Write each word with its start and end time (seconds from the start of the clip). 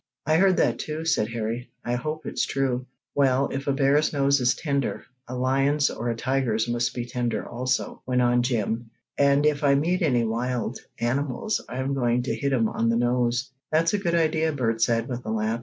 "I 0.25 0.37
heard 0.37 0.57
that, 0.57 0.79
too," 0.79 1.05
said 1.05 1.27
Harry. 1.27 1.69
"I 1.85 1.93
hope 1.93 2.25
it's 2.25 2.43
true." 2.47 2.87
"Well, 3.13 3.49
if 3.51 3.67
a 3.67 3.71
bear's 3.71 4.11
nose 4.11 4.41
is 4.41 4.55
tender, 4.55 5.03
a 5.27 5.35
lion's 5.37 5.91
or 5.91 6.09
a 6.09 6.15
tiger's 6.15 6.67
must 6.67 6.95
be 6.95 7.05
tender 7.05 7.47
also," 7.47 8.01
went 8.07 8.23
on 8.23 8.41
Jim, 8.41 8.89
"and 9.15 9.45
if 9.45 9.63
I 9.63 9.75
meet 9.75 10.01
any 10.01 10.23
wild 10.23 10.79
animals 10.99 11.63
I'm 11.69 11.93
going 11.93 12.23
to 12.23 12.33
hit 12.33 12.51
'em 12.51 12.67
on 12.67 12.89
the 12.89 12.97
nose." 12.97 13.51
"That's 13.71 13.93
a 13.93 13.99
good 13.99 14.15
idea," 14.15 14.51
Bert 14.51 14.81
said, 14.81 15.07
with 15.07 15.23
a 15.23 15.29
laugh. 15.29 15.59